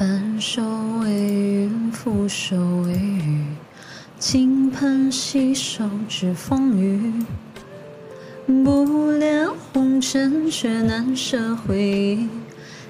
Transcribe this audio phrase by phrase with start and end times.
[0.00, 0.62] 翻手
[1.02, 3.44] 为云，覆手为雨，
[4.18, 7.12] 金盆洗手止风雨。
[8.64, 12.28] 不恋红尘，却难舍回忆，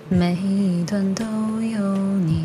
[0.09, 1.25] 每一段都
[1.61, 2.45] 有你。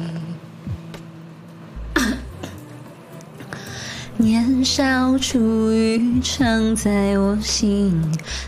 [4.17, 8.01] 年少初遇，常在我心，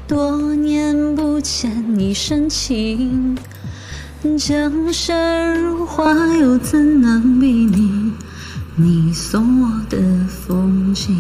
[0.08, 3.38] 多年不见你深情。
[4.36, 8.12] 江山如画，又怎能比拟
[8.76, 11.14] 你送我的风景？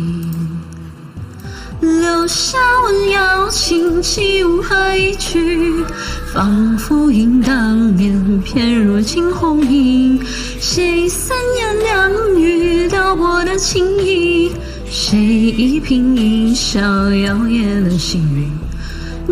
[1.79, 5.85] 留下闻瑶琴，起舞何以去？
[6.33, 10.19] 仿佛忆当年，翩若惊鸿影。
[10.59, 14.52] 谁三言两语撩拨的情意？
[14.89, 18.56] 谁一颦一笑摇曳了星云？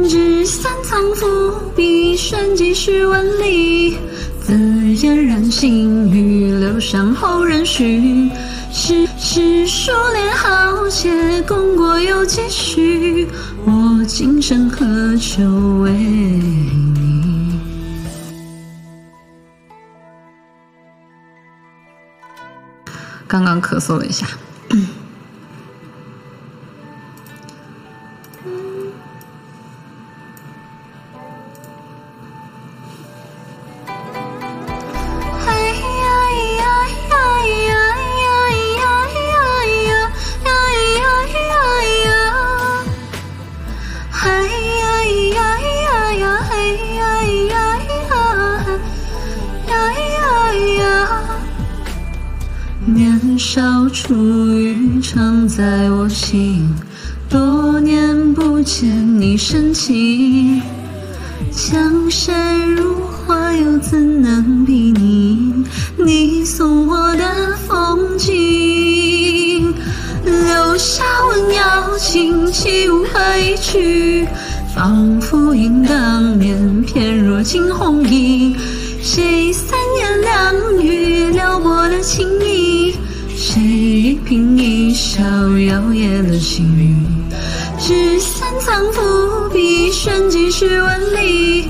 [0.04, 1.26] 纸伞藏伏
[1.74, 3.98] 笔，瞬即是万里。
[4.42, 4.54] 自
[4.96, 8.30] 嫣然心语，留香后人寻。
[8.72, 13.26] 世世书恋豪杰，功过有几许？
[13.66, 15.42] 我今生何求
[15.80, 17.58] 为你？
[23.28, 24.28] 刚刚咳嗽了一下。
[53.36, 54.14] 年少初
[54.48, 56.70] 遇，常在我心。
[57.30, 60.62] 多年不见你深情，
[61.52, 62.96] 江山如
[63.28, 65.66] 画，又怎能比拟
[65.98, 67.26] 你送我的
[67.68, 69.74] 风景？
[70.24, 74.26] 留下温瑶琴，起舞何以去？
[74.74, 78.56] 仿佛忆当年，翩若惊鸿影。
[79.02, 82.55] 谁三言两语撩拨了情意？
[86.06, 86.96] 摇曳了星云？
[87.80, 91.68] 纸伞藏伏笔，瞬即是万里。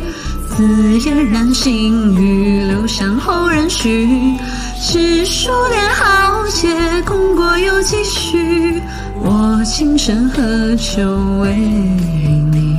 [0.49, 4.37] 自嫣然心语，留香后人寻。
[4.79, 8.81] 世书恋豪杰，功过有几许？
[9.19, 11.01] 我今生何求
[11.41, 12.77] 为你？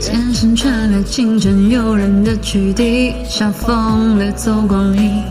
[0.00, 5.22] 剑声传来，清晨诱人的曲笛，煞风掠走光阴，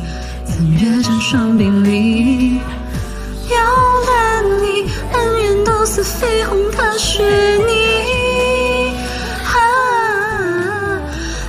[0.45, 2.59] 曾跃成双鬓里。
[5.85, 8.91] 似飞鸿踏雪泥。
[9.43, 10.99] 啊，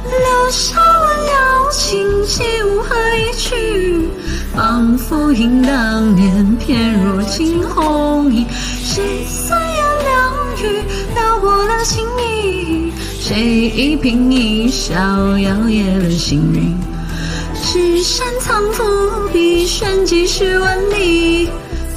[0.04, 4.08] 留下温瑶琴，起舞何以去？
[4.54, 8.46] 仿佛忆当年，翩若惊鸿影。
[8.84, 10.32] 谁三言两
[10.62, 10.82] 语
[11.14, 12.92] 撩拨了情意？
[13.18, 14.94] 谁一颦一笑
[15.38, 16.78] 摇曳了星云？
[17.64, 18.84] 纸伞藏伏
[19.32, 21.48] 笔，瞬即是万里。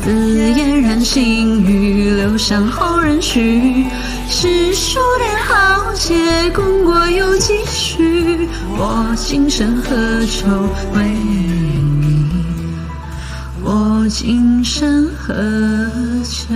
[0.01, 0.11] 紫
[0.53, 3.85] 烟燃心语，留香后人去。
[4.29, 8.47] 史书列豪杰，功过有几许？
[8.77, 10.47] 我今生何求
[10.93, 11.03] 为
[11.99, 12.29] 你？
[13.61, 15.33] 我今生何
[16.23, 16.55] 求？